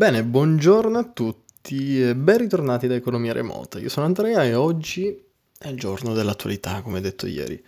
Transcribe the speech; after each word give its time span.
Bene, 0.00 0.24
buongiorno 0.24 0.96
a 0.96 1.04
tutti 1.04 2.02
e 2.02 2.16
ben 2.16 2.38
ritornati 2.38 2.86
da 2.86 2.94
Economia 2.94 3.34
Remota. 3.34 3.78
Io 3.78 3.90
sono 3.90 4.06
Andrea 4.06 4.42
e 4.44 4.54
oggi 4.54 5.14
è 5.58 5.68
il 5.68 5.76
giorno 5.76 6.14
dell'attualità, 6.14 6.80
come 6.80 7.02
detto 7.02 7.26
ieri. 7.26 7.62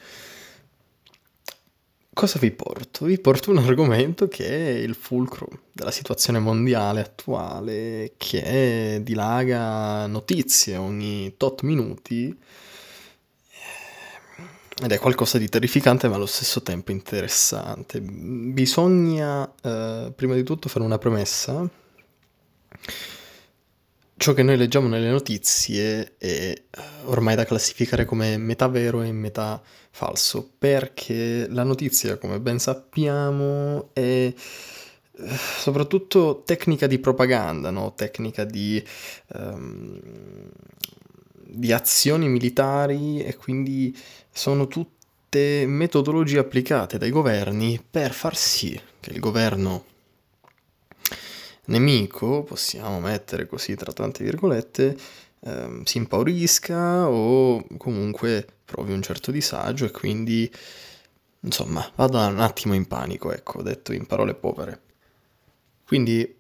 Cosa 2.10 2.38
vi 2.38 2.50
porto? 2.50 3.04
Vi 3.04 3.20
porto 3.20 3.50
un 3.50 3.58
argomento 3.58 4.28
che 4.28 4.46
è 4.46 4.70
il 4.78 4.94
fulcro 4.94 5.46
della 5.72 5.90
situazione 5.90 6.38
mondiale 6.38 7.02
attuale, 7.02 8.14
che 8.16 9.02
dilaga 9.04 10.06
notizie 10.06 10.76
ogni 10.76 11.34
tot 11.36 11.60
minuti 11.60 12.34
ed 14.82 14.90
è 14.90 14.98
qualcosa 14.98 15.36
di 15.36 15.50
terrificante 15.50 16.08
ma 16.08 16.14
allo 16.14 16.24
stesso 16.24 16.62
tempo 16.62 16.92
interessante. 16.92 18.00
Bisogna 18.00 19.52
eh, 19.62 20.10
prima 20.16 20.34
di 20.34 20.44
tutto 20.44 20.70
fare 20.70 20.82
una 20.82 20.96
premessa 20.96 21.80
ciò 24.22 24.34
che 24.34 24.44
noi 24.44 24.56
leggiamo 24.56 24.86
nelle 24.86 25.10
notizie 25.10 26.14
è 26.16 26.26
eh, 26.26 26.62
ormai 27.06 27.34
da 27.34 27.44
classificare 27.44 28.04
come 28.04 28.36
metà 28.36 28.68
vero 28.68 29.02
e 29.02 29.10
metà 29.10 29.60
falso, 29.90 30.48
perché 30.58 31.48
la 31.48 31.64
notizia, 31.64 32.16
come 32.18 32.38
ben 32.38 32.60
sappiamo, 32.60 33.90
è 33.92 34.00
eh, 34.00 34.34
soprattutto 35.58 36.42
tecnica 36.46 36.86
di 36.86 37.00
propaganda, 37.00 37.70
no? 37.70 37.94
tecnica 37.94 38.44
di, 38.44 38.80
um, 39.34 39.98
di 41.44 41.72
azioni 41.72 42.28
militari 42.28 43.24
e 43.24 43.34
quindi 43.34 43.96
sono 44.30 44.68
tutte 44.68 45.64
metodologie 45.66 46.38
applicate 46.38 46.96
dai 46.96 47.10
governi 47.10 47.82
per 47.90 48.12
far 48.12 48.36
sì 48.36 48.80
che 49.00 49.10
il 49.10 49.18
governo 49.18 49.90
nemico, 51.66 52.42
possiamo 52.42 53.00
mettere 53.00 53.46
così 53.46 53.74
tra 53.76 53.92
tante 53.92 54.24
virgolette, 54.24 54.96
ehm, 55.40 55.84
si 55.84 55.98
impaurisca 55.98 57.08
o 57.08 57.64
comunque 57.76 58.46
provi 58.64 58.92
un 58.92 59.02
certo 59.02 59.30
disagio 59.30 59.84
e 59.86 59.90
quindi, 59.90 60.50
insomma, 61.40 61.88
vada 61.94 62.26
un 62.26 62.40
attimo 62.40 62.74
in 62.74 62.86
panico, 62.86 63.32
ecco, 63.32 63.62
detto 63.62 63.92
in 63.92 64.06
parole 64.06 64.34
povere. 64.34 64.80
Quindi, 65.84 66.36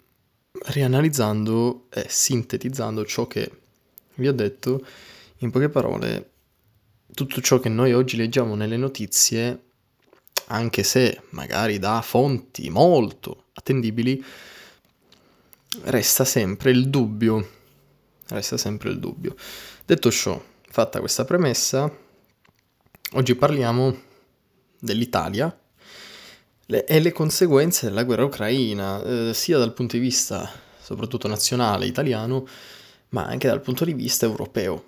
rianalizzando 0.66 1.86
e 1.90 2.06
sintetizzando 2.08 3.04
ciò 3.04 3.26
che 3.26 3.50
vi 4.14 4.28
ho 4.28 4.32
detto, 4.32 4.84
in 5.38 5.50
poche 5.50 5.68
parole, 5.68 6.30
tutto 7.12 7.40
ciò 7.40 7.58
che 7.58 7.68
noi 7.68 7.92
oggi 7.92 8.16
leggiamo 8.16 8.54
nelle 8.54 8.76
notizie, 8.76 9.60
anche 10.46 10.82
se 10.82 11.20
magari 11.30 11.78
da 11.78 12.00
fonti 12.02 12.70
molto 12.70 13.46
attendibili, 13.54 14.24
resta 15.84 16.24
sempre 16.24 16.70
il 16.70 16.88
dubbio. 16.88 17.60
Resta 18.28 18.56
sempre 18.56 18.90
il 18.90 18.98
dubbio. 18.98 19.34
Detto 19.84 20.10
ciò, 20.10 20.42
fatta 20.68 21.00
questa 21.00 21.24
premessa, 21.24 21.90
oggi 23.12 23.34
parliamo 23.34 24.00
dell'Italia 24.78 25.54
e 26.66 27.00
le 27.00 27.12
conseguenze 27.12 27.86
della 27.86 28.04
guerra 28.04 28.24
ucraina, 28.24 29.02
eh, 29.02 29.34
sia 29.34 29.58
dal 29.58 29.74
punto 29.74 29.96
di 29.96 30.02
vista 30.02 30.50
soprattutto 30.80 31.28
nazionale 31.28 31.86
italiano, 31.86 32.46
ma 33.10 33.26
anche 33.26 33.48
dal 33.48 33.60
punto 33.60 33.84
di 33.84 33.92
vista 33.92 34.24
europeo, 34.24 34.82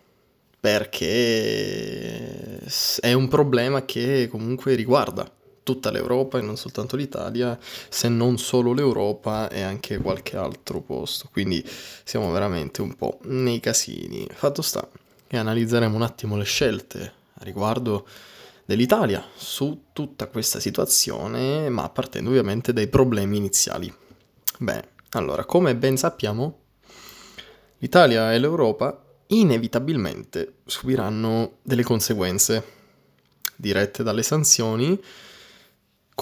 perché 0.58 2.60
è 3.00 3.12
un 3.12 3.28
problema 3.28 3.84
che 3.84 4.28
comunque 4.30 4.74
riguarda 4.74 5.30
tutta 5.64 5.90
l'Europa 5.90 6.38
e 6.38 6.42
non 6.42 6.56
soltanto 6.56 6.94
l'Italia, 6.94 7.58
se 7.88 8.08
non 8.08 8.38
solo 8.38 8.72
l'Europa 8.72 9.48
e 9.48 9.62
anche 9.62 9.98
qualche 9.98 10.36
altro 10.36 10.80
posto. 10.80 11.28
Quindi 11.32 11.66
siamo 12.04 12.30
veramente 12.30 12.82
un 12.82 12.94
po' 12.94 13.18
nei 13.22 13.58
casini. 13.58 14.28
Fatto 14.32 14.62
sta 14.62 14.86
che 15.26 15.36
analizzeremo 15.36 15.96
un 15.96 16.02
attimo 16.02 16.36
le 16.36 16.44
scelte 16.44 17.12
a 17.32 17.42
riguardo 17.42 18.06
dell'Italia 18.64 19.26
su 19.34 19.86
tutta 19.92 20.28
questa 20.28 20.60
situazione, 20.60 21.68
ma 21.70 21.88
partendo 21.88 22.30
ovviamente 22.30 22.72
dai 22.72 22.86
problemi 22.86 23.38
iniziali. 23.38 23.92
Bene, 24.58 24.90
allora, 25.10 25.44
come 25.44 25.74
ben 25.74 25.96
sappiamo, 25.96 26.58
l'Italia 27.78 28.32
e 28.32 28.38
l'Europa 28.38 29.02
inevitabilmente 29.28 30.56
subiranno 30.66 31.56
delle 31.62 31.82
conseguenze 31.82 32.72
dirette 33.56 34.02
dalle 34.02 34.22
sanzioni 34.22 35.00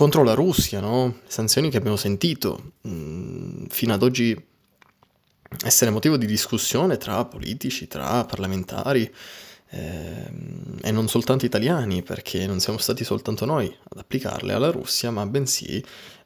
contro 0.02 0.24
la 0.24 0.34
Russia, 0.34 0.80
no? 0.80 1.18
sanzioni 1.28 1.70
che 1.70 1.76
abbiamo 1.76 1.94
sentito 1.94 2.72
mh, 2.80 2.90
mm, 2.90 3.64
fino 3.68 3.94
ad 3.94 4.02
oggi 4.02 4.36
essere 5.64 5.92
motivo 5.92 6.16
di 6.16 6.26
discussione 6.26 6.96
tra 6.96 7.24
politici, 7.24 7.86
tra 7.86 8.24
parlamentari 8.24 9.08
eh, 9.70 10.30
e 10.82 10.90
non 10.90 11.06
soltanto 11.06 11.44
italiani, 11.44 12.02
perché 12.02 12.48
non 12.48 12.58
siamo 12.58 12.80
stati 12.80 13.04
soltanto 13.04 13.44
noi 13.44 13.72
ad 13.90 13.96
applicarle 13.96 14.52
alla 14.52 14.72
Russia, 14.72 15.12
ma 15.12 15.24
bensì 15.24 15.80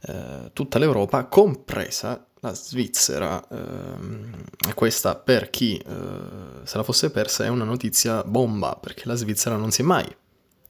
eh, 0.07 0.51
tutta 0.55 0.79
l'Europa, 0.79 1.27
compresa 1.27 2.27
la 2.41 2.55
Svizzera. 2.55 3.47
Eh, 3.47 4.73
questa, 4.73 5.17
per 5.17 5.51
chi 5.51 5.77
eh, 5.77 6.65
se 6.65 6.79
la 6.79 6.83
fosse 6.83 7.11
persa, 7.11 7.45
è 7.45 7.49
una 7.49 7.65
notizia 7.65 8.25
bomba, 8.25 8.75
perché 8.81 9.03
la 9.05 9.17
Svizzera 9.17 9.57
non 9.57 9.71
si 9.71 9.83
è 9.83 9.85
mai 9.85 10.07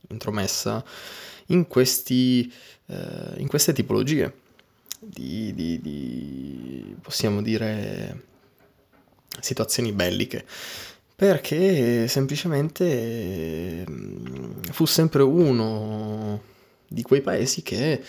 intromessa 0.08 0.84
in, 1.46 1.66
questi, 1.66 2.52
eh, 2.86 3.34
in 3.36 3.46
queste 3.48 3.72
tipologie 3.72 4.32
di, 4.98 5.52
di, 5.54 5.80
di, 5.80 6.96
possiamo 7.00 7.42
dire, 7.42 8.24
situazioni 9.40 9.92
belliche 9.92 10.44
perché 11.16 12.06
semplicemente 12.08 13.84
mm, 13.88 14.60
fu 14.70 14.84
sempre 14.84 15.22
uno 15.22 16.42
di 16.86 17.02
quei 17.02 17.22
paesi 17.22 17.62
che 17.62 18.02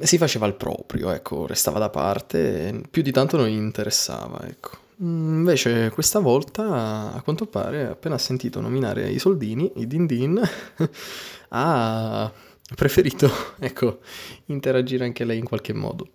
si 0.00 0.18
faceva 0.18 0.46
il 0.46 0.54
proprio, 0.54 1.10
ecco, 1.10 1.46
restava 1.46 1.78
da 1.78 1.88
parte, 1.88 2.82
più 2.90 3.02
di 3.02 3.12
tanto 3.12 3.36
non 3.36 3.46
gli 3.46 3.52
interessava, 3.52 4.46
ecco. 4.46 4.84
Invece 4.98 5.90
questa 5.90 6.18
volta, 6.18 7.12
a 7.12 7.22
quanto 7.22 7.46
pare, 7.46 7.86
appena 7.86 8.18
sentito 8.18 8.60
nominare 8.60 9.08
i 9.08 9.18
soldini, 9.18 9.70
i 9.76 9.86
din 9.86 10.06
din, 10.06 10.40
ha 11.48 12.32
preferito, 12.74 13.30
ecco, 13.60 14.00
interagire 14.46 15.04
anche 15.04 15.24
lei 15.24 15.38
in 15.38 15.44
qualche 15.44 15.72
modo. 15.72 16.08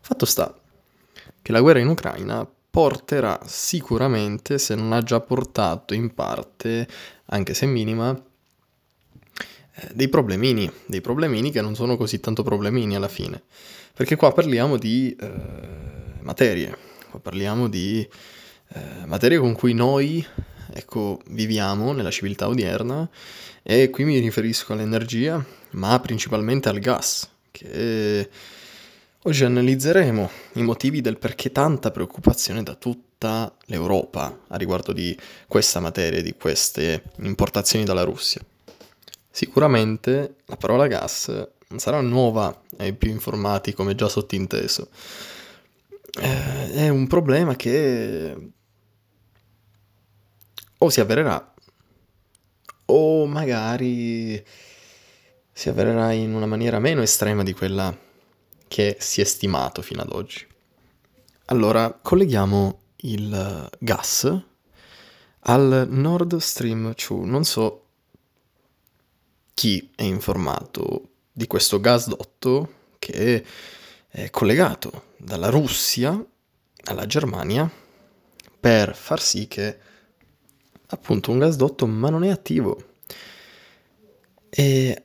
Fatto 0.00 0.24
sta 0.24 0.56
che 1.42 1.52
la 1.52 1.60
guerra 1.60 1.80
in 1.80 1.88
Ucraina 1.88 2.48
porterà 2.70 3.40
sicuramente, 3.44 4.58
se 4.58 4.74
non 4.74 4.92
ha 4.92 5.02
già 5.02 5.20
portato 5.20 5.92
in 5.92 6.14
parte, 6.14 6.88
anche 7.26 7.52
se 7.52 7.66
minima, 7.66 8.18
eh, 9.74 9.88
dei 9.92 10.08
problemini, 10.08 10.70
dei 10.86 11.00
problemini 11.00 11.50
che 11.50 11.60
non 11.60 11.74
sono 11.74 11.96
così 11.96 12.20
tanto 12.20 12.42
problemini 12.42 12.96
alla 12.96 13.08
fine. 13.08 13.42
Perché 13.94 14.16
qua 14.16 14.32
parliamo 14.32 14.78
di 14.78 15.14
eh, 15.20 15.30
materie, 16.20 16.76
qua 17.10 17.20
parliamo 17.20 17.68
di 17.68 18.08
eh, 18.68 19.06
materie 19.06 19.38
con 19.38 19.52
cui 19.52 19.74
noi 19.74 20.24
ecco, 20.74 21.20
viviamo 21.28 21.92
nella 21.92 22.10
civiltà 22.10 22.48
odierna 22.48 23.08
e 23.62 23.90
qui 23.90 24.04
mi 24.04 24.18
riferisco 24.18 24.72
all'energia, 24.72 25.44
ma 25.70 25.98
principalmente 26.00 26.68
al 26.68 26.78
gas, 26.78 27.28
che 27.50 28.28
oggi 29.22 29.44
analizzeremo 29.44 30.30
i 30.54 30.62
motivi 30.62 31.00
del 31.00 31.18
perché 31.18 31.52
tanta 31.52 31.90
preoccupazione 31.90 32.62
da 32.62 32.74
tutta 32.74 33.54
l'Europa 33.66 34.40
a 34.48 34.56
riguardo 34.56 34.92
di 34.92 35.16
questa 35.46 35.80
materia, 35.80 36.22
di 36.22 36.34
queste 36.34 37.02
importazioni 37.18 37.84
dalla 37.84 38.02
Russia. 38.02 38.40
Sicuramente 39.30 40.36
la 40.46 40.56
parola 40.56 40.86
gas 40.86 41.28
non 41.68 41.78
sarà 41.78 42.00
nuova 42.00 42.62
ai 42.78 42.92
più 42.92 43.10
informati 43.10 43.72
come 43.72 43.94
già 43.94 44.08
sottinteso. 44.08 44.88
Eh, 46.20 46.72
è 46.72 46.88
un 46.90 47.06
problema 47.06 47.56
che 47.56 48.36
o 50.82 50.90
si 50.90 51.00
avvererà 51.00 51.54
o 52.86 53.26
magari 53.26 54.44
si 55.52 55.68
avvererà 55.68 56.12
in 56.12 56.34
una 56.34 56.46
maniera 56.46 56.80
meno 56.80 57.02
estrema 57.02 57.44
di 57.44 57.52
quella 57.52 57.96
che 58.66 58.96
si 58.98 59.20
è 59.20 59.24
stimato 59.24 59.80
fino 59.80 60.02
ad 60.02 60.10
oggi. 60.10 60.44
Allora, 61.46 61.92
colleghiamo 61.92 62.80
il 62.96 63.70
gas 63.78 64.42
al 65.40 65.86
Nord 65.88 66.36
Stream 66.38 66.94
2. 66.94 67.26
Non 67.26 67.44
so 67.44 67.84
chi 69.54 69.92
è 69.94 70.02
informato 70.02 71.10
di 71.30 71.46
questo 71.46 71.80
gasdotto 71.80 72.74
che 72.98 73.44
è 74.08 74.30
collegato 74.30 75.10
dalla 75.16 75.48
Russia 75.48 76.24
alla 76.84 77.06
Germania 77.06 77.70
per 78.58 78.96
far 78.96 79.20
sì 79.20 79.46
che 79.46 79.90
appunto 80.92 81.30
un 81.30 81.38
gasdotto 81.38 81.86
ma 81.86 82.10
non 82.10 82.24
è 82.24 82.30
attivo. 82.30 82.90
E 84.48 85.02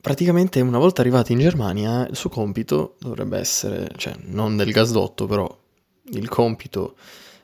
praticamente 0.00 0.60
una 0.60 0.78
volta 0.78 1.00
arrivati 1.00 1.32
in 1.32 1.40
Germania 1.40 2.06
il 2.06 2.16
suo 2.16 2.30
compito 2.30 2.96
dovrebbe 3.00 3.38
essere, 3.38 3.88
cioè 3.96 4.14
non 4.22 4.56
del 4.56 4.70
gasdotto 4.70 5.26
però 5.26 5.58
il 6.10 6.28
compito 6.28 6.96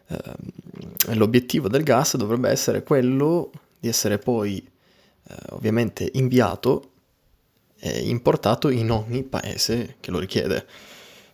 eh, 0.06 1.14
l'obiettivo 1.14 1.68
del 1.68 1.82
gas 1.82 2.16
dovrebbe 2.16 2.50
essere 2.50 2.82
quello 2.82 3.50
di 3.78 3.88
essere 3.88 4.18
poi 4.18 4.58
eh, 4.58 5.34
ovviamente 5.50 6.08
inviato 6.14 6.90
e 7.80 8.08
importato 8.08 8.68
in 8.68 8.92
ogni 8.92 9.24
paese 9.24 9.96
che 9.98 10.12
lo 10.12 10.20
richiede 10.20 10.66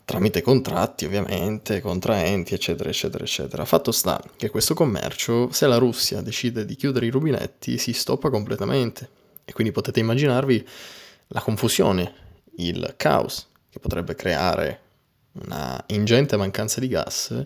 tramite 0.09 0.41
contratti 0.41 1.05
ovviamente, 1.05 1.83
contraenti, 1.83 2.55
eccetera, 2.55 2.89
eccetera, 2.89 3.25
eccetera. 3.25 3.67
Fatto 3.67 3.93
sta 3.93 4.19
che 4.39 4.49
questo 4.49 4.73
commercio, 4.73 5.53
se 5.53 5.67
la 5.67 5.77
Russia 5.77 6.23
decide 6.23 6.65
di 6.65 6.77
chiudere 6.77 7.05
i 7.05 7.11
rubinetti, 7.11 7.77
si 7.77 7.93
stoppa 7.93 8.31
completamente. 8.31 9.07
E 9.45 9.53
quindi 9.53 9.71
potete 9.71 10.01
immaginarvi 10.01 10.67
la 11.27 11.43
confusione, 11.43 12.15
il 12.57 12.95
caos 12.97 13.49
che 13.69 13.81
potrebbe 13.81 14.15
creare 14.15 14.81
una 15.33 15.85
ingente 15.89 16.39
mancanza 16.39 16.81
di 16.81 16.89
gas 16.89 17.45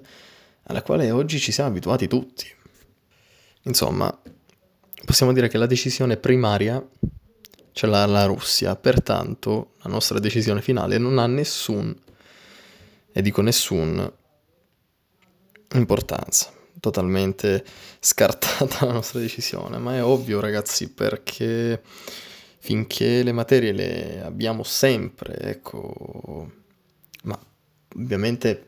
alla 0.62 0.82
quale 0.82 1.10
oggi 1.10 1.40
ci 1.40 1.50
siamo 1.50 1.68
abituati 1.68 2.06
tutti. 2.06 2.46
Insomma, 3.62 4.16
possiamo 5.04 5.32
dire 5.32 5.48
che 5.48 5.58
la 5.58 5.66
decisione 5.66 6.16
primaria 6.16 6.80
ce 7.72 7.86
l'ha 7.88 8.06
la 8.06 8.24
Russia, 8.26 8.76
pertanto 8.76 9.72
la 9.82 9.90
nostra 9.90 10.20
decisione 10.20 10.62
finale 10.62 10.96
non 10.98 11.18
ha 11.18 11.26
nessun 11.26 11.92
e 13.12 13.22
dico 13.22 13.42
nessun 13.42 14.12
importanza. 15.74 16.52
Totalmente 16.80 17.64
scartata 18.00 18.86
la 18.86 18.92
nostra 18.92 19.20
decisione, 19.20 19.78
ma 19.78 19.94
è 19.94 20.02
ovvio 20.02 20.40
ragazzi 20.40 20.90
perché 20.90 21.80
finché 22.58 23.22
le 23.22 23.32
materie 23.32 23.72
le 23.72 24.22
abbiamo 24.22 24.62
sempre, 24.62 25.36
ecco, 25.38 26.50
ma 27.24 27.38
ovviamente 27.96 28.66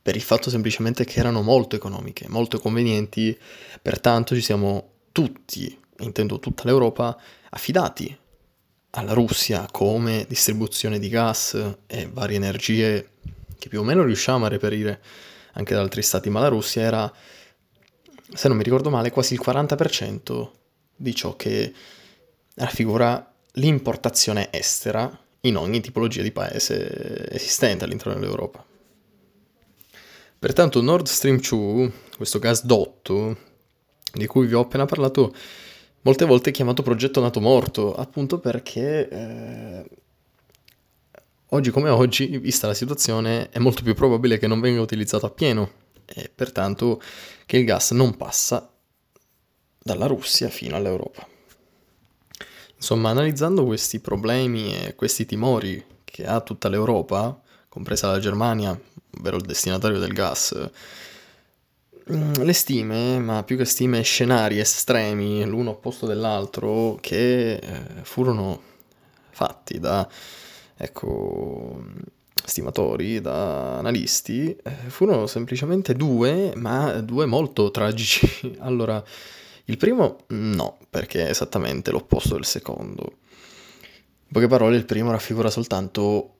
per 0.00 0.16
il 0.16 0.22
fatto 0.22 0.48
semplicemente 0.48 1.04
che 1.04 1.18
erano 1.18 1.42
molto 1.42 1.76
economiche, 1.76 2.28
molto 2.28 2.58
convenienti, 2.58 3.38
pertanto 3.82 4.34
ci 4.34 4.40
siamo 4.40 4.92
tutti, 5.12 5.78
intendo 5.98 6.38
tutta 6.38 6.62
l'Europa, 6.64 7.18
affidati 7.50 8.16
alla 8.90 9.12
Russia 9.12 9.66
come 9.70 10.24
distribuzione 10.28 10.98
di 10.98 11.08
gas 11.08 11.76
e 11.86 12.08
varie 12.10 12.36
energie 12.36 13.10
che 13.58 13.68
più 13.68 13.80
o 13.80 13.84
meno 13.84 14.04
riusciamo 14.04 14.46
a 14.46 14.48
reperire 14.48 15.00
anche 15.52 15.74
da 15.74 15.80
altri 15.80 16.02
stati, 16.02 16.30
ma 16.30 16.40
la 16.40 16.48
Russia 16.48 16.82
era, 16.82 17.12
se 18.32 18.48
non 18.48 18.56
mi 18.56 18.62
ricordo 18.62 18.90
male, 18.90 19.10
quasi 19.10 19.34
il 19.34 19.42
40% 19.44 20.50
di 20.94 21.14
ciò 21.14 21.36
che 21.36 21.72
raffigura 22.54 23.32
l'importazione 23.52 24.48
estera 24.52 25.10
in 25.42 25.56
ogni 25.56 25.80
tipologia 25.80 26.22
di 26.22 26.32
paese 26.32 27.30
esistente 27.30 27.84
all'interno 27.84 28.14
dell'Europa. 28.14 28.64
Pertanto 30.38 30.80
Nord 30.80 31.06
Stream 31.06 31.40
2, 31.40 31.92
questo 32.16 32.38
gasdotto 32.38 33.36
di 34.12 34.26
cui 34.26 34.46
vi 34.46 34.54
ho 34.54 34.60
appena 34.60 34.84
parlato, 34.84 35.34
molte 36.02 36.24
volte 36.24 36.50
chiamato 36.50 36.82
progetto 36.82 37.20
nato 37.20 37.40
morto, 37.40 37.94
appunto 37.94 38.38
perché 38.38 39.08
eh, 39.08 39.84
oggi 41.48 41.70
come 41.70 41.90
oggi, 41.90 42.38
vista 42.38 42.66
la 42.66 42.74
situazione, 42.74 43.48
è 43.50 43.58
molto 43.58 43.82
più 43.82 43.94
probabile 43.94 44.38
che 44.38 44.46
non 44.46 44.60
venga 44.60 44.80
utilizzato 44.80 45.26
appieno 45.26 45.70
e 46.04 46.30
pertanto 46.34 47.00
che 47.46 47.58
il 47.58 47.64
gas 47.64 47.90
non 47.92 48.16
passa 48.16 48.70
dalla 49.78 50.06
Russia 50.06 50.48
fino 50.48 50.76
all'Europa. 50.76 51.26
Insomma, 52.76 53.10
analizzando 53.10 53.64
questi 53.64 53.98
problemi 53.98 54.74
e 54.74 54.94
questi 54.94 55.26
timori 55.26 55.84
che 56.04 56.24
ha 56.24 56.40
tutta 56.40 56.68
l'Europa, 56.68 57.40
compresa 57.68 58.10
la 58.10 58.20
Germania, 58.20 58.78
ovvero 59.18 59.36
il 59.36 59.42
destinatario 59.42 59.98
del 59.98 60.12
gas, 60.12 60.70
le 62.08 62.52
stime, 62.52 63.18
ma 63.18 63.42
più 63.42 63.56
che 63.56 63.64
stime, 63.64 64.02
scenari 64.02 64.58
estremi, 64.58 65.44
l'uno 65.44 65.70
opposto 65.70 66.06
dell'altro, 66.06 66.96
che 67.00 67.54
eh, 67.54 67.82
furono 68.02 68.62
fatti 69.30 69.78
da, 69.78 70.08
ecco, 70.76 71.82
stimatori, 72.44 73.20
da 73.20 73.78
analisti, 73.78 74.56
eh, 74.56 74.70
furono 74.86 75.26
semplicemente 75.26 75.94
due, 75.94 76.52
ma 76.56 76.92
due 77.00 77.26
molto 77.26 77.70
tragici. 77.70 78.56
Allora, 78.60 79.02
il 79.64 79.76
primo 79.76 80.20
no, 80.28 80.78
perché 80.88 81.26
è 81.26 81.30
esattamente 81.30 81.90
l'opposto 81.90 82.34
del 82.34 82.46
secondo. 82.46 83.18
In 83.82 84.32
poche 84.32 84.46
parole, 84.46 84.76
il 84.76 84.86
primo 84.86 85.10
raffigura 85.10 85.50
soltanto 85.50 86.36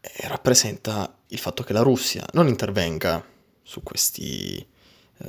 e 0.00 0.28
rappresenta 0.28 1.16
il 1.28 1.38
fatto 1.38 1.62
che 1.64 1.72
la 1.72 1.80
Russia 1.80 2.24
non 2.32 2.46
intervenga 2.46 3.24
su 3.62 3.82
questi 3.82 4.64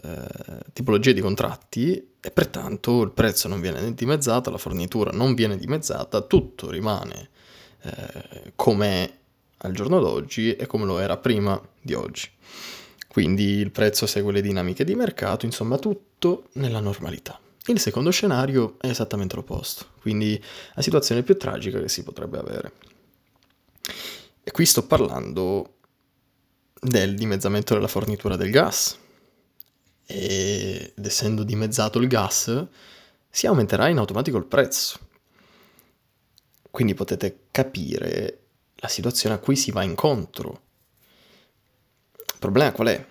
eh, 0.04 0.60
tipologie 0.74 1.14
di 1.14 1.22
contratti 1.22 2.14
e 2.20 2.32
pertanto 2.32 3.02
il 3.02 3.12
prezzo 3.12 3.48
non 3.48 3.62
viene 3.62 3.94
dimezzato, 3.94 4.50
la 4.50 4.58
fornitura 4.58 5.12
non 5.12 5.34
viene 5.34 5.58
dimezzata, 5.58 6.22
tutto 6.22 6.70
rimane 6.70 7.30
eh, 7.82 8.52
come 8.56 9.18
al 9.58 9.74
giorno 9.74 10.00
d'oggi 10.00 10.56
e 10.56 10.66
come 10.66 10.86
lo 10.86 11.00
era 11.00 11.18
prima 11.18 11.60
di 11.82 11.94
oggi. 11.94 12.30
Quindi 13.08 13.44
il 13.44 13.72
prezzo 13.72 14.06
segue 14.06 14.34
le 14.34 14.42
dinamiche 14.42 14.84
di 14.84 14.96
mercato, 14.96 15.46
insomma 15.46 15.78
tutto 15.78 16.50
nella 16.54 16.80
normalità. 16.82 17.40
Il 17.68 17.80
secondo 17.80 18.12
scenario 18.12 18.76
è 18.80 18.88
esattamente 18.88 19.36
l'opposto, 19.36 19.86
quindi 20.02 20.42
la 20.74 20.82
situazione 20.82 21.24
più 21.24 21.38
tragica 21.38 21.80
che 21.80 21.90
si 21.90 22.04
potrebbe 22.04 22.38
avere. 22.38 22.72
E 24.44 24.52
qui 24.52 24.66
sto 24.66 24.86
parlando 24.86 25.76
del 26.80 27.16
dimezzamento 27.16 27.74
della 27.74 27.88
fornitura 27.88 28.36
del 28.36 28.52
gas, 28.52 28.98
ed 30.06 31.06
essendo 31.06 31.44
dimezzato 31.44 32.00
il 32.00 32.08
gas, 32.08 32.68
si 33.30 33.48
aumenterà 33.48 33.88
in 33.90 33.98
automatico 33.98 34.38
il 34.38 34.46
prezzo. 34.46 35.00
Quindi 36.70 36.94
potete 36.94 37.48
capire 37.52 38.40
la 38.76 38.88
situazione 38.88 39.36
a 39.36 39.40
cui 39.40 39.56
si 39.56 39.72
va 39.72 39.84
incontro. 39.84 40.62
Il 42.18 42.40
problema 42.40 42.72
qual 42.72 42.88
è? 42.88 43.06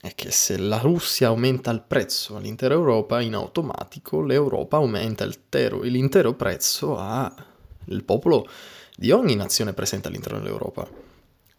È 0.00 0.14
che 0.14 0.30
se 0.30 0.56
la 0.58 0.78
Russia 0.78 1.28
aumenta 1.28 1.70
il 1.70 1.82
prezzo 1.82 2.36
all'intera 2.36 2.74
Europa, 2.74 3.20
in 3.20 3.34
automatico 3.34 4.20
l'Europa 4.20 4.76
aumenta 4.76 5.24
l'intero, 5.24 5.80
l'intero 5.82 6.34
prezzo 6.34 6.98
al 6.98 8.02
popolo 8.04 8.48
di 8.96 9.10
ogni 9.10 9.34
nazione 9.34 9.72
presente 9.72 10.08
all'interno 10.08 10.38
dell'Europa. 10.38 10.88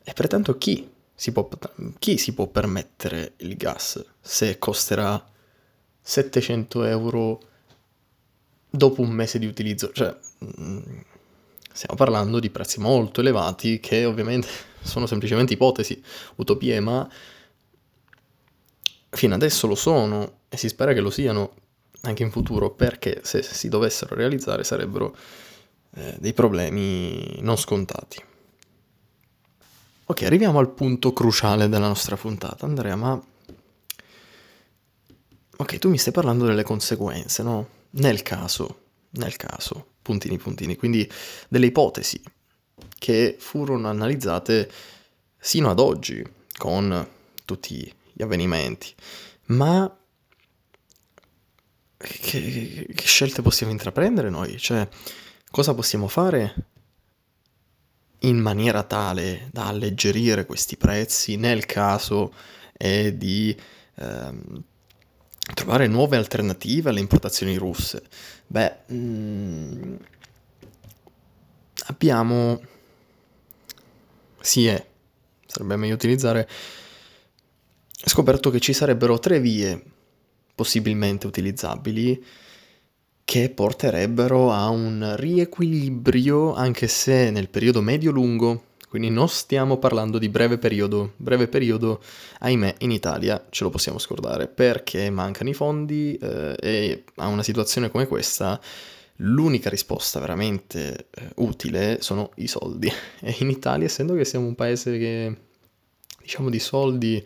E 0.03 0.13
pertanto 0.13 0.57
chi 0.57 0.89
si 1.23 1.31
può, 1.31 1.47
chi 1.99 2.17
si 2.17 2.33
può 2.33 2.47
permettere 2.47 3.35
il 3.37 3.55
gas 3.55 4.03
se 4.19 4.57
costerà 4.57 5.25
700 6.01 6.83
euro 6.83 7.41
dopo 8.69 8.99
un 8.99 9.11
mese 9.11 9.39
di 9.39 9.45
utilizzo? 9.45 9.93
Cioè, 9.93 10.13
mm, 10.43 10.81
stiamo 11.71 11.95
parlando 11.95 12.41
di 12.41 12.49
prezzi 12.49 12.81
molto 12.81 13.21
elevati 13.21 13.79
che 13.79 14.03
ovviamente 14.03 14.49
sono 14.83 15.05
semplicemente 15.05 15.53
ipotesi, 15.53 16.03
utopie, 16.35 16.81
ma 16.81 17.09
fino 19.09 19.33
adesso 19.33 19.65
lo 19.65 19.75
sono 19.75 20.39
e 20.49 20.57
si 20.57 20.67
spera 20.67 20.91
che 20.91 20.99
lo 20.99 21.09
siano 21.09 21.53
anche 22.01 22.23
in 22.23 22.31
futuro 22.31 22.71
perché 22.71 23.21
se 23.23 23.41
si 23.43 23.69
dovessero 23.69 24.13
realizzare 24.13 24.65
sarebbero 24.65 25.15
eh, 25.91 26.17
dei 26.19 26.33
problemi 26.33 27.37
non 27.39 27.55
scontati. 27.55 28.31
Ok, 30.13 30.21
arriviamo 30.21 30.59
al 30.59 30.69
punto 30.69 31.11
cruciale 31.11 31.67
della 31.67 31.87
nostra 31.87 32.15
puntata. 32.15 32.67
Andrea, 32.67 32.95
ma... 32.95 33.19
Ok, 35.57 35.79
tu 35.79 35.89
mi 35.89 35.97
stai 35.97 36.13
parlando 36.13 36.45
delle 36.45 36.61
conseguenze, 36.61 37.41
no? 37.41 37.67
Nel 37.93 38.21
caso, 38.21 38.81
nel 39.13 39.35
caso, 39.37 39.93
puntini 40.03 40.37
puntini, 40.37 40.75
quindi 40.75 41.11
delle 41.49 41.65
ipotesi 41.65 42.21
che 42.99 43.37
furono 43.39 43.89
analizzate 43.89 44.69
sino 45.39 45.71
ad 45.71 45.79
oggi 45.79 46.23
con 46.59 47.07
tutti 47.43 47.91
gli 48.11 48.21
avvenimenti. 48.21 48.93
Ma 49.47 49.97
che, 51.97 52.87
che 52.93 53.05
scelte 53.05 53.41
possiamo 53.41 53.71
intraprendere 53.71 54.29
noi? 54.29 54.59
Cioè, 54.59 54.87
cosa 55.49 55.73
possiamo 55.73 56.07
fare 56.07 56.72
in 58.23 58.37
maniera 58.37 58.83
tale 58.83 59.49
da 59.51 59.67
alleggerire 59.67 60.45
questi 60.45 60.77
prezzi 60.77 61.35
nel 61.35 61.65
caso 61.65 62.33
è 62.71 63.11
di 63.13 63.55
ehm, 63.95 64.63
trovare 65.53 65.87
nuove 65.87 66.17
alternative 66.17 66.89
alle 66.89 66.99
importazioni 66.99 67.55
russe. 67.55 68.03
Beh, 68.47 68.75
mh, 68.87 68.95
mm, 68.95 69.95
abbiamo... 71.87 72.61
Sì, 74.39 74.67
è, 74.67 74.85
sarebbe 75.45 75.75
meglio 75.75 75.93
utilizzare... 75.93 76.47
scoperto 78.05 78.49
che 78.49 78.59
ci 78.59 78.73
sarebbero 78.73 79.19
tre 79.19 79.39
vie 79.39 79.81
possibilmente 80.55 81.27
utilizzabili 81.27 82.23
che 83.33 83.49
porterebbero 83.49 84.51
a 84.51 84.69
un 84.69 85.15
riequilibrio, 85.17 86.53
anche 86.53 86.87
se 86.87 87.31
nel 87.31 87.49
periodo 87.49 87.81
medio-lungo, 87.81 88.65
quindi 88.87 89.09
non 89.09 89.27
stiamo 89.27 89.79
parlando 89.79 90.19
di 90.19 90.29
breve 90.29 90.59
periodo. 90.59 91.13
Breve 91.17 91.47
periodo, 91.47 91.99
ahimè, 92.41 92.75
in 92.81 92.91
Italia 92.91 93.43
ce 93.49 93.63
lo 93.63 93.71
possiamo 93.71 93.97
scordare 93.97 94.45
perché 94.45 95.09
mancano 95.09 95.49
i 95.49 95.55
fondi 95.55 96.15
eh, 96.15 96.55
e 96.59 97.03
a 97.15 97.25
una 97.25 97.41
situazione 97.41 97.89
come 97.89 98.05
questa 98.05 98.61
l'unica 99.15 99.71
risposta 99.71 100.19
veramente 100.19 101.07
eh, 101.09 101.29
utile 101.37 102.01
sono 102.01 102.33
i 102.35 102.45
soldi. 102.45 102.87
E 103.19 103.35
in 103.39 103.49
Italia, 103.49 103.87
essendo 103.87 104.13
che 104.13 104.25
siamo 104.25 104.45
un 104.45 104.53
paese 104.53 104.95
che, 104.99 105.35
diciamo, 106.21 106.51
di 106.51 106.59
soldi 106.59 107.25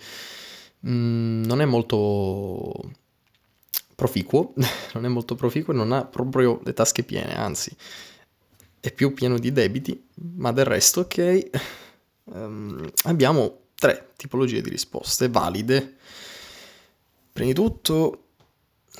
mh, 0.79 0.89
mm, 0.89 1.43
non 1.43 1.59
è 1.59 1.65
molto 1.65 2.91
proficuo, 3.97 4.53
non 4.93 5.05
è 5.05 5.07
molto 5.07 5.33
proficuo 5.33 5.73
e 5.73 5.75
non 5.75 5.91
ha 5.91 6.05
proprio 6.05 6.61
le 6.63 6.73
tasche 6.73 7.01
piene, 7.01 7.35
anzi 7.35 7.75
è 8.79 8.91
più 8.91 9.11
pieno 9.13 9.39
di 9.39 9.51
debiti, 9.51 10.07
ma 10.35 10.51
del 10.51 10.65
resto 10.65 11.01
ok, 11.01 11.49
um, 12.25 12.87
abbiamo 13.05 13.61
tre 13.73 14.11
tipologie 14.15 14.61
di 14.61 14.69
risposte 14.69 15.29
valide. 15.29 15.95
Prima 17.33 17.49
di 17.49 17.55
tutto 17.55 18.25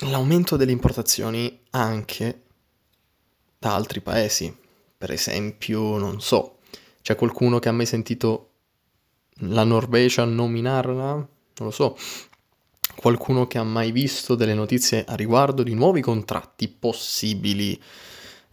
l'aumento 0.00 0.56
delle 0.56 0.72
importazioni 0.72 1.60
anche 1.70 2.42
da 3.56 3.76
altri 3.76 4.00
paesi, 4.00 4.54
per 4.98 5.12
esempio, 5.12 5.96
non 5.96 6.20
so, 6.20 6.58
c'è 7.02 7.14
qualcuno 7.14 7.60
che 7.60 7.68
ha 7.68 7.72
mai 7.72 7.86
sentito 7.86 8.50
la 9.42 9.62
Norvegia 9.62 10.24
nominarla? 10.24 11.12
Non 11.12 11.28
lo 11.56 11.70
so. 11.70 11.96
Qualcuno 12.98 13.46
che 13.46 13.58
ha 13.58 13.62
mai 13.62 13.92
visto 13.92 14.34
delle 14.34 14.54
notizie 14.54 15.04
a 15.06 15.14
riguardo 15.14 15.62
di 15.62 15.72
nuovi 15.72 16.00
contratti 16.00 16.66
possibili 16.66 17.80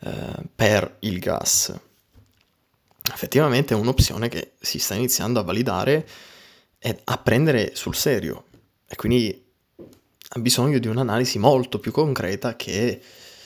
eh, 0.02 0.36
per 0.54 0.98
il 1.00 1.18
gas. 1.18 1.74
Effettivamente 3.12 3.74
è 3.74 3.78
un'opzione 3.78 4.30
che 4.30 4.52
si 4.60 4.78
sta 4.78 4.94
iniziando 4.94 5.40
a 5.40 5.44
validare 5.44 6.08
e 6.78 7.00
a 7.06 7.18
prendere 7.18 7.76
sul 7.76 7.96
serio 7.96 8.46
e 8.88 8.96
quindi 8.96 9.44
ha 9.78 10.40
bisogno 10.40 10.78
di 10.78 10.90
un'analisi 10.90 11.40
molto 11.40 11.80
più 11.80 11.92
concreta 11.92 12.56
che 12.56 13.02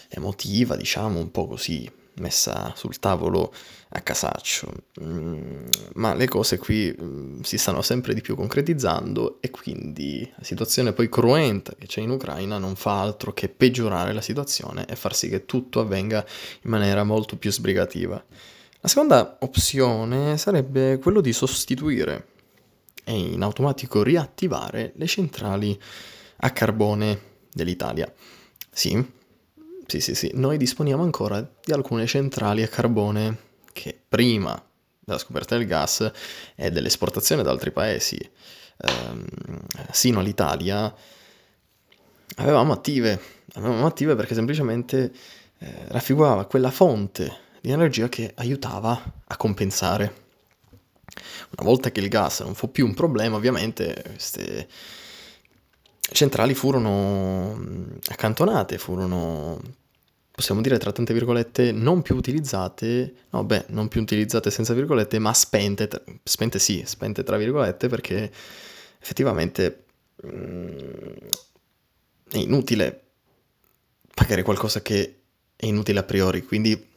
emotiva, 0.09 0.75
diciamo, 0.75 1.17
un 1.17 1.31
po' 1.31 1.47
così 1.47 1.89
messa 2.19 2.73
sul 2.75 2.99
tavolo 2.99 3.53
a 3.89 4.01
casaccio, 4.01 4.71
mm, 5.01 5.65
ma 5.95 6.13
le 6.13 6.27
cose 6.27 6.57
qui 6.57 6.95
mm, 7.01 7.41
si 7.41 7.57
stanno 7.57 7.81
sempre 7.81 8.13
di 8.13 8.21
più 8.21 8.35
concretizzando 8.35 9.37
e 9.41 9.49
quindi 9.49 10.29
la 10.35 10.43
situazione 10.43 10.93
poi 10.93 11.09
cruenta 11.09 11.73
che 11.75 11.87
c'è 11.87 12.01
in 12.01 12.11
Ucraina 12.11 12.57
non 12.57 12.75
fa 12.75 13.01
altro 13.01 13.33
che 13.33 13.49
peggiorare 13.49 14.13
la 14.13 14.21
situazione 14.21 14.85
e 14.85 14.95
far 14.95 15.15
sì 15.15 15.27
che 15.29 15.45
tutto 15.45 15.79
avvenga 15.79 16.23
in 16.61 16.69
maniera 16.69 17.03
molto 17.03 17.35
più 17.37 17.51
sbrigativa. 17.51 18.23
La 18.81 18.87
seconda 18.87 19.37
opzione 19.41 20.37
sarebbe 20.37 20.99
quello 20.99 21.19
di 21.19 21.33
sostituire 21.33 22.27
e 23.03 23.17
in 23.17 23.41
automatico 23.41 24.03
riattivare 24.03 24.93
le 24.95 25.07
centrali 25.07 25.77
a 26.37 26.51
carbone 26.51 27.21
dell'Italia. 27.51 28.11
Sì, 28.71 29.03
sì, 29.89 30.01
sì, 30.01 30.13
sì, 30.13 30.31
noi 30.35 30.57
disponiamo 30.57 31.01
ancora 31.01 31.41
di 31.41 31.71
alcune 31.71 32.05
centrali 32.05 32.61
a 32.61 32.67
carbone 32.67 33.37
che 33.73 33.99
prima 34.07 34.63
della 34.99 35.17
scoperta 35.17 35.57
del 35.57 35.65
gas 35.65 36.11
e 36.53 36.69
dell'esportazione 36.69 37.41
da 37.41 37.49
altri 37.49 37.71
paesi 37.71 38.17
ehm, 38.77 39.25
sino 39.91 40.19
all'Italia 40.19 40.93
avevamo 42.35 42.71
attive, 42.71 43.19
avevamo 43.53 43.87
attive 43.87 44.15
perché 44.15 44.35
semplicemente 44.35 45.11
eh, 45.57 45.73
raffigurava 45.87 46.45
quella 46.45 46.69
fonte 46.69 47.47
di 47.59 47.71
energia 47.71 48.07
che 48.09 48.31
aiutava 48.35 49.01
a 49.25 49.37
compensare. 49.37 50.27
Una 51.57 51.67
volta 51.67 51.89
che 51.89 51.99
il 51.99 52.09
gas 52.09 52.41
non 52.41 52.53
fu 52.53 52.71
più 52.71 52.85
un 52.85 52.93
problema, 52.93 53.35
ovviamente 53.35 54.03
queste 54.05 54.67
centrali 56.11 56.53
furono 56.53 57.59
accantonate, 58.09 58.77
furono, 58.77 59.59
possiamo 60.39 60.61
dire 60.61 60.77
tra 60.77 60.93
tante 60.93 61.11
virgolette, 61.11 61.73
non 61.73 62.01
più 62.01 62.15
utilizzate, 62.15 63.13
no 63.31 63.43
beh, 63.43 63.65
non 63.67 63.89
più 63.89 63.99
utilizzate 63.99 64.49
senza 64.49 64.73
virgolette, 64.73 65.19
ma 65.19 65.33
spente, 65.33 65.89
spente 66.23 66.59
sì, 66.59 66.81
spente 66.85 67.23
tra 67.23 67.35
virgolette, 67.35 67.89
perché 67.89 68.31
effettivamente 69.01 69.83
mm, 70.25 71.17
è 72.31 72.37
inutile 72.37 73.01
pagare 74.13 74.43
qualcosa 74.43 74.81
che 74.81 75.19
è 75.57 75.65
inutile 75.65 75.99
a 75.99 76.03
priori, 76.03 76.45
quindi 76.45 76.87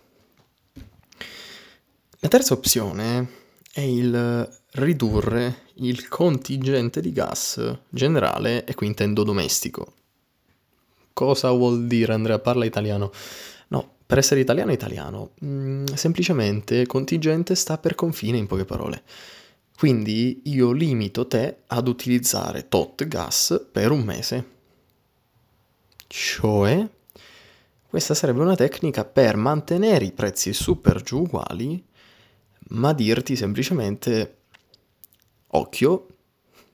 la 2.20 2.28
terza 2.28 2.54
opzione 2.54 3.28
è 3.72 3.80
il 3.80 4.60
ridurre 4.74 5.62
il 5.78 6.06
contingente 6.06 7.00
di 7.00 7.10
gas 7.10 7.60
generale 7.88 8.64
e 8.64 8.74
qui 8.74 8.86
intendo 8.86 9.24
domestico. 9.24 9.94
Cosa 11.12 11.50
vuol 11.50 11.86
dire 11.86 12.12
Andrea? 12.12 12.38
Parla 12.38 12.64
italiano. 12.64 13.10
No, 13.68 13.94
per 14.06 14.18
essere 14.18 14.40
italiano 14.40 14.72
italiano. 14.72 15.32
Mm, 15.44 15.86
semplicemente 15.94 16.86
contingente 16.86 17.54
sta 17.54 17.78
per 17.78 17.94
confine 17.94 18.38
in 18.38 18.46
poche 18.46 18.64
parole. 18.64 19.02
Quindi 19.76 20.42
io 20.44 20.70
limito 20.72 21.26
te 21.26 21.62
ad 21.66 21.88
utilizzare 21.88 22.68
tot 22.68 23.06
gas 23.08 23.68
per 23.72 23.90
un 23.90 24.02
mese. 24.02 24.50
Cioè, 26.06 26.88
questa 27.88 28.14
sarebbe 28.14 28.40
una 28.40 28.54
tecnica 28.54 29.04
per 29.04 29.36
mantenere 29.36 30.04
i 30.04 30.12
prezzi 30.12 30.52
super 30.52 31.02
giù 31.02 31.22
uguali, 31.22 31.84
ma 32.68 32.92
dirti 32.92 33.34
semplicemente 33.34 34.36
occhio, 35.48 36.06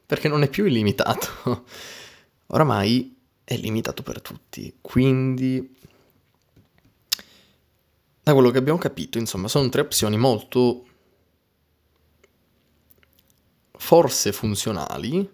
perché 0.04 0.28
non 0.28 0.42
è 0.42 0.48
più 0.48 0.66
illimitato. 0.66 1.64
Oramai 2.48 3.17
è 3.48 3.56
limitato 3.56 4.02
per 4.02 4.20
tutti. 4.20 4.76
Quindi, 4.78 5.74
da 8.22 8.34
quello 8.34 8.50
che 8.50 8.58
abbiamo 8.58 8.78
capito, 8.78 9.16
insomma, 9.16 9.48
sono 9.48 9.70
tre 9.70 9.80
opzioni 9.80 10.18
molto 10.18 10.84
forse 13.72 14.32
funzionali, 14.32 15.26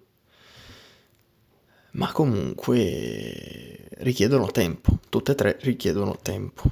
ma 1.90 2.12
comunque 2.12 3.88
richiedono 3.98 4.46
tempo. 4.46 5.00
Tutte 5.08 5.32
e 5.32 5.34
tre 5.34 5.58
richiedono 5.62 6.16
tempo. 6.22 6.70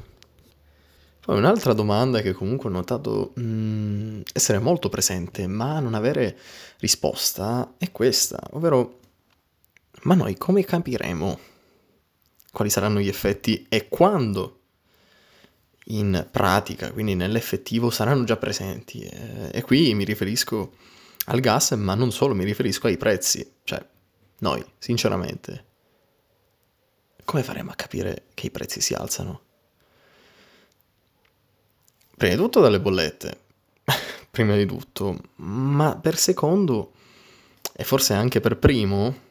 Poi 1.25 1.37
un'altra 1.37 1.73
domanda 1.73 2.21
che 2.21 2.35
comunque 2.35 2.69
ho 2.69 2.73
notato 2.73 3.33
mh, 3.35 3.43
mm, 3.43 4.21
essere 4.33 4.61
molto 4.61 4.89
presente, 4.89 5.49
ma 5.49 5.81
non 5.81 5.95
avere 5.95 6.39
risposta, 6.79 7.75
è 7.79 7.91
questa, 7.91 8.41
ovvero, 8.53 9.01
ma 10.03 10.15
noi 10.15 10.37
come 10.37 10.65
capiremo 10.65 11.39
quali 12.53 12.71
saranno 12.71 13.01
gli 13.01 13.09
effetti 13.09 13.67
e 13.69 13.89
quando 13.89 14.61
in 15.87 16.29
pratica, 16.31 16.93
quindi 16.93 17.15
nell'effettivo, 17.15 17.91
saranno 17.91 18.25
già 18.25 18.37
presenti? 18.37 19.01
E, 19.03 19.63
qui 19.63 19.95
mi 19.95 20.05
riferisco 20.05 20.75
al 21.27 21.41
gas, 21.41 21.73
ma 21.73 21.95
non 21.95 22.13
solo, 22.13 22.35
mi 22.35 22.45
riferisco 22.45 22.87
ai 22.87 22.97
prezzi. 22.97 23.55
Cioè, 23.65 23.85
noi, 24.39 24.65
sinceramente, 24.79 25.65
come 27.25 27.43
faremo 27.43 27.71
a 27.71 27.75
capire 27.75 28.27
che 28.35 28.47
i 28.47 28.51
prezzi 28.51 28.81
si 28.81 28.95
alzano? 28.95 29.41
Prima 32.17 32.35
di 32.35 32.41
tutto 32.41 32.61
dalle 32.61 32.81
bollette, 32.81 33.41
prima 34.31 34.55
di 34.57 34.67
tutto, 34.67 35.19
ma 35.37 35.97
per 35.97 36.17
secondo, 36.17 36.93
e 37.73 37.83
forse 37.83 38.15
anche 38.15 38.41
per 38.41 38.59
primo, 38.59 39.31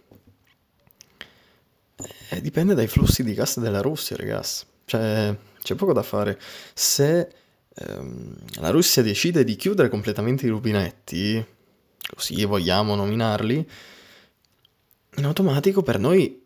eh, 2.29 2.41
dipende 2.41 2.73
dai 2.73 2.87
flussi 2.87 3.23
di 3.23 3.33
gas 3.33 3.59
della 3.59 3.81
Russia, 3.81 4.15
ragazzi. 4.15 4.65
Cioè, 4.85 5.35
c'è 5.61 5.75
poco 5.75 5.93
da 5.93 6.03
fare. 6.03 6.39
Se 6.73 7.29
ehm, 7.73 8.35
la 8.59 8.69
Russia 8.69 9.01
decide 9.01 9.43
di 9.43 9.55
chiudere 9.55 9.89
completamente 9.89 10.45
i 10.45 10.49
rubinetti, 10.49 11.43
così 12.13 12.43
vogliamo 12.45 12.95
nominarli, 12.95 13.69
in 15.15 15.25
automatico 15.25 15.83
per 15.83 15.99
noi 15.99 16.45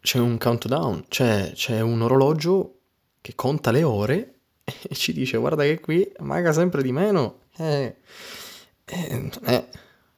c'è 0.00 0.18
un 0.18 0.36
countdown, 0.38 1.04
cioè 1.08 1.52
c'è 1.54 1.80
un 1.80 2.02
orologio 2.02 2.78
che 3.20 3.34
conta 3.36 3.70
le 3.70 3.84
ore 3.84 4.34
e 4.64 4.94
ci 4.94 5.12
dice 5.12 5.38
guarda 5.38 5.62
che 5.62 5.80
qui 5.80 6.10
manca 6.20 6.52
sempre 6.52 6.82
di 6.82 6.92
meno. 6.92 7.40
Eh, 7.56 7.96
eh, 8.84 9.30
è 9.42 9.68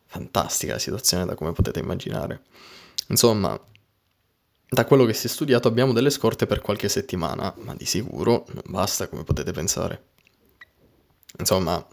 fantastica 0.06 0.74
la 0.74 0.78
situazione 0.78 1.24
da 1.26 1.34
come 1.34 1.52
potete 1.52 1.80
immaginare. 1.80 2.42
Insomma, 3.08 3.58
da 4.74 4.84
quello 4.84 5.04
che 5.04 5.14
si 5.14 5.26
è 5.26 5.30
studiato 5.30 5.68
abbiamo 5.68 5.92
delle 5.92 6.10
scorte 6.10 6.46
per 6.46 6.60
qualche 6.60 6.88
settimana, 6.88 7.54
ma 7.58 7.74
di 7.74 7.86
sicuro 7.86 8.44
non 8.52 8.62
basta 8.66 9.08
come 9.08 9.24
potete 9.24 9.52
pensare. 9.52 10.02
Insomma, 11.38 11.84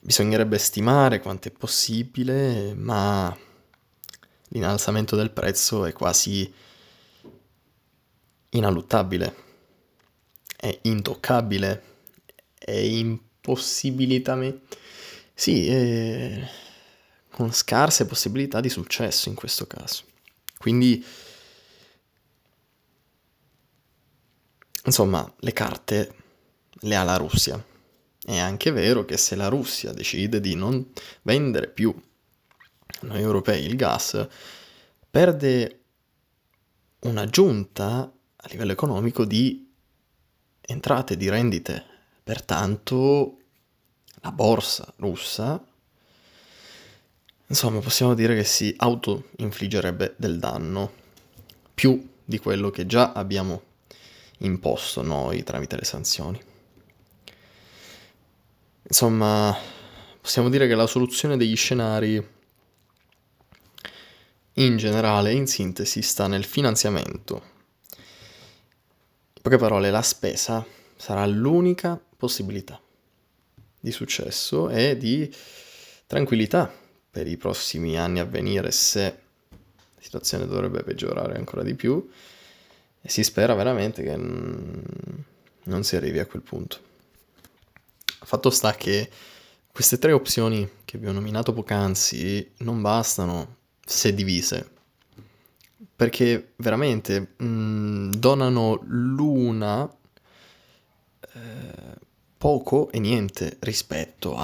bisognerebbe 0.00 0.58
stimare 0.58 1.20
quanto 1.20 1.48
è 1.48 1.50
possibile, 1.52 2.74
ma 2.74 3.34
l'innalzamento 4.48 5.14
del 5.14 5.30
prezzo 5.30 5.84
è 5.84 5.92
quasi 5.92 6.52
inaluttabile 8.50 9.46
è 10.60 10.76
intoccabile, 10.82 11.82
è 12.58 13.16
possibilità... 13.40 14.36
Sì, 15.32 15.68
eh, 15.68 16.48
con 17.30 17.52
scarse 17.52 18.06
possibilità 18.06 18.60
di 18.60 18.68
successo 18.68 19.28
in 19.28 19.36
questo 19.36 19.68
caso. 19.68 20.02
Quindi, 20.58 21.04
insomma, 24.84 25.32
le 25.38 25.52
carte 25.52 26.14
le 26.80 26.96
ha 26.96 27.02
la 27.02 27.16
Russia. 27.16 27.64
È 28.22 28.36
anche 28.36 28.70
vero 28.70 29.04
che 29.04 29.16
se 29.16 29.36
la 29.36 29.48
Russia 29.48 29.92
decide 29.92 30.40
di 30.40 30.54
non 30.54 30.92
vendere 31.22 31.68
più 31.68 31.94
a 33.00 33.06
noi 33.06 33.20
europei 33.20 33.64
il 33.64 33.76
gas, 33.76 34.26
perde 35.10 35.80
un'aggiunta 37.00 38.12
a 38.36 38.46
livello 38.50 38.72
economico 38.72 39.24
di 39.24 39.72
entrate, 40.60 41.16
di 41.16 41.28
rendite. 41.28 41.84
Pertanto 42.22 43.38
la 44.20 44.32
borsa 44.32 44.92
russa, 44.96 45.64
insomma, 47.48 47.80
possiamo 47.80 48.14
dire 48.14 48.34
che 48.34 48.44
si 48.44 48.74
auto-infliggerebbe 48.76 50.14
del 50.16 50.38
danno, 50.38 50.92
più 51.74 52.08
di 52.24 52.38
quello 52.38 52.70
che 52.70 52.86
già 52.86 53.12
abbiamo 53.12 53.62
imposto 54.38 55.02
noi 55.02 55.42
tramite 55.42 55.76
le 55.76 55.84
sanzioni. 55.84 56.40
Insomma, 58.82 59.56
possiamo 60.20 60.48
dire 60.48 60.66
che 60.66 60.74
la 60.74 60.86
soluzione 60.86 61.36
degli 61.36 61.56
scenari 61.56 62.36
in 64.54 64.76
generale, 64.76 65.32
in 65.32 65.46
sintesi, 65.46 66.02
sta 66.02 66.26
nel 66.26 66.44
finanziamento. 66.44 67.42
In 69.34 69.42
poche 69.42 69.56
parole, 69.56 69.90
la 69.90 70.02
spesa 70.02 70.64
sarà 70.96 71.24
l'unica 71.26 72.00
possibilità 72.16 72.80
di 73.80 73.92
successo 73.92 74.68
e 74.68 74.96
di 74.96 75.32
tranquillità 76.06 76.72
per 77.18 77.26
i 77.26 77.36
prossimi 77.36 77.98
anni 77.98 78.20
a 78.20 78.24
venire 78.24 78.70
se 78.70 79.00
la 79.50 80.00
situazione 80.00 80.46
dovrebbe 80.46 80.84
peggiorare 80.84 81.36
ancora 81.36 81.64
di 81.64 81.74
più 81.74 82.08
e 83.00 83.08
si 83.08 83.24
spera 83.24 83.54
veramente 83.54 84.04
che 84.04 84.14
non 84.14 85.82
si 85.82 85.96
arrivi 85.96 86.20
a 86.20 86.26
quel 86.26 86.42
punto. 86.42 86.78
Fatto 88.04 88.50
sta 88.50 88.72
che 88.74 89.10
queste 89.72 89.98
tre 89.98 90.12
opzioni 90.12 90.68
che 90.84 90.96
vi 90.96 91.08
ho 91.08 91.12
nominato 91.12 91.52
poc'anzi 91.52 92.52
non 92.58 92.80
bastano 92.82 93.56
se 93.84 94.14
divise, 94.14 94.70
perché 95.96 96.52
veramente 96.54 97.32
mh, 97.36 97.44
mm, 97.44 98.10
donano 98.12 98.80
l'una 98.84 99.92
eh, 101.34 101.96
poco 102.36 102.92
e 102.92 103.00
niente 103.00 103.56
rispetto 103.58 104.36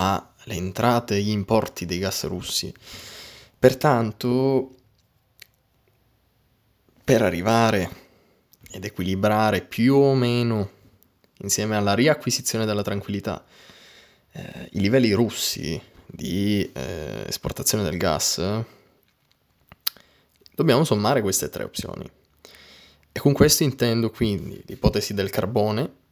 alle 0.45 0.55
entrate 0.55 1.17
e 1.17 1.23
gli 1.23 1.31
importi 1.31 1.87
dei 1.87 1.99
gas 1.99 2.25
russi. 2.25 2.73
Pertanto, 3.59 4.75
per 7.03 7.23
arrivare 7.23 8.03
ed 8.71 8.85
equilibrare 8.85 9.63
più 9.63 9.95
o 9.95 10.15
meno, 10.15 10.71
insieme 11.39 11.77
alla 11.77 11.95
riacquisizione 11.95 12.65
della 12.65 12.83
tranquillità, 12.83 13.45
eh, 14.33 14.69
i 14.73 14.81
livelli 14.81 15.13
russi 15.13 15.81
di 16.07 16.71
eh, 16.73 17.25
esportazione 17.27 17.85
del 17.85 17.97
gas, 17.97 18.41
dobbiamo 20.55 20.85
sommare 20.85 21.23
queste 21.23 21.49
tre 21.49 21.65
opzioni. 21.65 22.11
E 23.13 23.21
con 23.21 23.33
questo 23.33 23.63
intendo 23.63 24.11
quindi 24.11 24.63
l'ipotesi 24.67 25.15
del 25.15 25.31
carbone, 25.31 26.03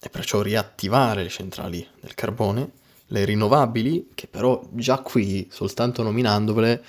e 0.00 0.08
perciò 0.10 0.42
riattivare 0.42 1.22
le 1.22 1.28
centrali 1.30 1.86
del 2.00 2.14
carbone, 2.14 2.70
le 3.14 3.24
rinnovabili, 3.24 4.10
che 4.14 4.26
però 4.26 4.68
già 4.72 4.98
qui, 4.98 5.46
soltanto 5.50 6.02
nominandovele, 6.02 6.84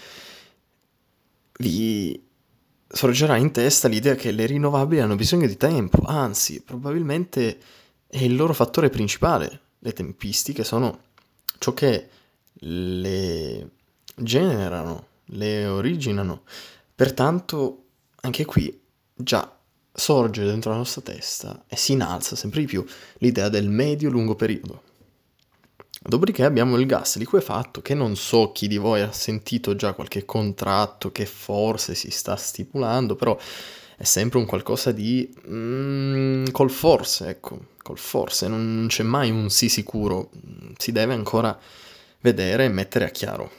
vi 1.59 2.19
sorgerà 2.87 3.37
in 3.37 3.51
testa 3.51 3.87
l'idea 3.87 4.15
che 4.15 4.31
le 4.31 4.47
rinnovabili 4.47 5.01
hanno 5.01 5.15
bisogno 5.15 5.45
di 5.45 5.55
tempo, 5.55 6.01
anzi, 6.03 6.61
probabilmente 6.61 7.59
è 8.07 8.23
il 8.23 8.35
loro 8.35 8.53
fattore 8.53 8.89
principale. 8.89 9.59
Le 9.79 9.93
tempistiche 9.93 10.63
sono 10.63 10.99
ciò 11.59 11.73
che 11.73 12.09
le 12.53 13.69
generano, 14.15 15.07
le 15.25 15.67
originano. 15.67 16.41
Pertanto, 16.95 17.83
anche 18.21 18.45
qui 18.45 18.81
già 19.13 19.55
sorge 19.93 20.43
dentro 20.43 20.71
la 20.71 20.77
nostra 20.77 21.01
testa 21.01 21.65
e 21.67 21.77
si 21.77 21.91
innalza 21.91 22.35
sempre 22.35 22.61
di 22.61 22.65
più 22.65 22.83
l'idea 23.19 23.47
del 23.49 23.69
medio-lungo 23.69 24.35
periodo. 24.35 24.84
Dopodiché 26.07 26.43
abbiamo 26.43 26.77
il 26.77 26.85
gas 26.85 27.17
liquefatto 27.17 27.81
che 27.81 27.95
non 27.95 28.15
so 28.15 28.51
chi 28.51 28.67
di 28.67 28.77
voi 28.77 29.01
ha 29.01 29.11
sentito 29.11 29.75
già 29.75 29.93
qualche 29.93 30.23
contratto 30.23 31.11
che 31.11 31.25
forse 31.25 31.95
si 31.95 32.11
sta 32.11 32.35
stipulando, 32.35 33.15
però 33.15 33.35
è 33.97 34.03
sempre 34.03 34.37
un 34.37 34.45
qualcosa 34.45 34.91
di 34.91 35.33
mm, 35.49 36.45
col 36.51 36.69
forse, 36.69 37.29
ecco, 37.29 37.69
col 37.81 37.97
forse, 37.97 38.47
non 38.47 38.85
c'è 38.87 39.01
mai 39.01 39.31
un 39.31 39.49
sì 39.49 39.67
sicuro, 39.67 40.29
si 40.77 40.91
deve 40.91 41.15
ancora 41.15 41.57
vedere 42.21 42.65
e 42.65 42.69
mettere 42.69 43.05
a 43.05 43.09
chiaro. 43.09 43.51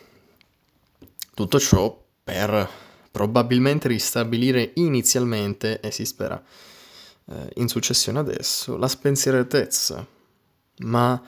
Tutto 1.35 1.59
ciò 1.59 2.01
per 2.23 2.69
probabilmente 3.11 3.89
ristabilire 3.89 4.71
inizialmente, 4.75 5.81
e 5.81 5.91
si 5.91 6.05
spera 6.05 6.41
eh, 7.29 7.51
in 7.55 7.67
successione 7.67 8.21
adesso, 8.21 8.77
la 8.77 8.89
spensieratezza. 8.89 10.07
Ma 10.79 11.21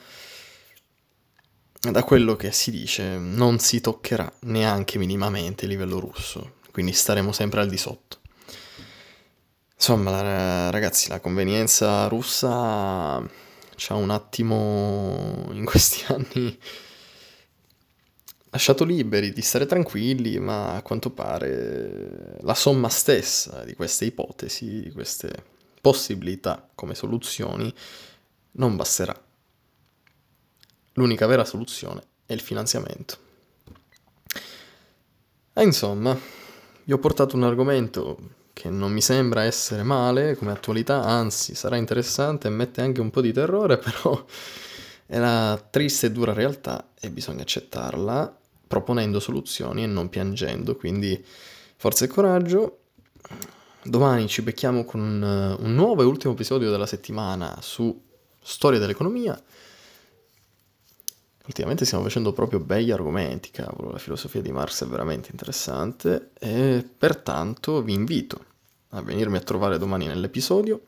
da 1.81 2.03
quello 2.03 2.35
che 2.37 2.51
si 2.53 2.71
dice 2.71 3.19
non 3.19 3.59
si 3.59 3.81
toccherà 3.81 4.31
neanche 4.41 4.99
minimamente 4.99 5.65
il 5.65 5.71
livello 5.71 6.01
russo, 6.01 6.55
quindi 6.73 6.93
staremo 6.93 7.33
sempre 7.33 7.61
al 7.61 7.69
di 7.69 7.77
sotto. 7.77 8.19
Insomma, 9.75 10.71
ragazzi, 10.71 11.09
la 11.09 11.21
convenienza 11.21 12.09
russa 12.09 13.25
ci 13.77 13.93
ha 13.93 13.95
un 13.95 14.11
attimo 14.11 15.49
in 15.53 15.65
questi 15.65 16.05
anni 16.13 16.59
lasciato 18.51 18.85
liberi 18.85 19.33
di 19.33 19.43
stare 19.43 19.67
tranquilli, 19.67 20.39
ma 20.41 20.75
a 20.75 20.83
quanto 20.83 21.11
pare 21.11 22.39
la 22.41 22.55
somma 22.55 22.89
stessa 22.89 23.63
di 23.65 23.75
queste 23.75 24.05
ipotesi, 24.07 24.83
di 24.83 24.91
queste 24.91 25.45
possibilità 25.81 26.69
come 26.75 26.97
soluzioni, 26.97 27.73
non 28.53 28.75
basterà. 28.75 29.28
L'unica 30.99 31.27
vera 31.27 31.45
soluzione 31.45 32.03
è 32.27 32.33
il 32.33 32.41
finanziamento. 32.41 33.17
E 35.53 35.63
insomma, 35.63 36.19
vi 36.83 36.93
ho 36.93 36.99
portato 36.99 37.37
un 37.37 37.45
argomento 37.45 38.19
che 38.53 38.69
non 38.69 38.91
mi 38.91 39.01
sembra 39.01 39.45
essere 39.45 39.85
male 39.85 40.35
come 40.35 40.51
attualità, 40.51 41.05
anzi 41.05 41.55
sarà 41.55 41.77
interessante 41.77 42.49
e 42.49 42.51
mette 42.51 42.81
anche 42.81 43.01
un 43.01 43.11
po' 43.11 43.21
di 43.21 43.33
terrore, 43.33 43.79
però 43.79 44.25
è 45.07 45.19
la 45.19 45.65
triste 45.71 46.07
e 46.07 46.11
dura 46.11 46.33
realtà 46.33 46.89
e 46.99 47.11
bisogna 47.11 47.43
accettarla 47.43 48.37
proponendo 48.67 49.21
soluzioni 49.21 49.85
e 49.85 49.87
non 49.87 50.09
piangendo, 50.09 50.75
quindi 50.75 51.25
forza 51.77 52.07
e 52.07 52.09
coraggio. 52.09 52.81
Domani 53.85 54.27
ci 54.27 54.43
becchiamo 54.43 54.85
con 54.85 54.99
un, 54.99 55.57
un 55.61 55.75
nuovo 55.77 56.03
e 56.03 56.07
ultimo 56.07 56.33
episodio 56.33 56.73
della 56.73 56.87
settimana 56.87 57.57
su 57.61 58.05
storia 58.43 58.81
dell'economia. 58.81 59.41
Ultimamente 61.49 61.87
stiamo 61.87 62.05
facendo 62.05 62.35
proprio 62.35 62.61
begli 62.61 62.91
argomenti, 62.91 63.51
cavolo, 63.51 63.91
la 63.91 63.99
filosofia 63.99 64.43
di 64.43 64.53
Marx 64.53 64.85
è 64.85 64.87
veramente 64.87 65.31
interessante 65.31 66.33
e 66.39 66.87
pertanto 66.97 67.83
vi 67.83 67.95
invito 67.95 68.45
a 68.91 69.01
venirmi 69.01 69.39
a 69.39 69.41
trovare 69.41 69.79
domani 69.79 70.07
nell'episodio. 70.07 70.83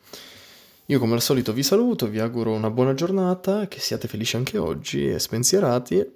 Io 0.84 0.98
come 0.98 1.14
al 1.14 1.22
solito 1.22 1.54
vi 1.54 1.62
saluto, 1.62 2.08
vi 2.08 2.18
auguro 2.18 2.52
una 2.52 2.68
buona 2.68 2.92
giornata, 2.92 3.68
che 3.68 3.80
siate 3.80 4.06
felici 4.06 4.36
anche 4.36 4.58
oggi 4.58 5.08
e 5.08 5.18
spensierati 5.18 6.14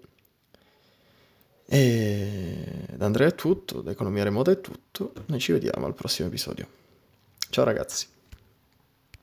e 1.67 2.65
da 2.95 3.07
Andrea 3.07 3.29
è 3.29 3.35
tutto, 3.35 3.81
da 3.81 3.93
Economia 3.93 4.25
Remota 4.25 4.51
è 4.51 4.61
tutto, 4.61 5.15
noi 5.27 5.41
ci 5.41 5.53
vediamo 5.53 5.87
al 5.87 5.95
prossimo 5.95 6.29
episodio. 6.29 6.69
Ciao 7.49 7.65
ragazzi. 7.65 8.14